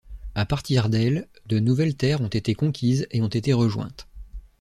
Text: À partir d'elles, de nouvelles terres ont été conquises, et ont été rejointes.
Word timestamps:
À 0.33 0.47
partir 0.47 0.89
d'elles, 0.89 1.27
de 1.45 1.59
nouvelles 1.59 1.95
terres 1.95 2.21
ont 2.21 2.27
été 2.27 2.55
conquises, 2.55 3.05
et 3.11 3.21
ont 3.21 3.27
été 3.27 3.53
rejointes. 3.53 4.07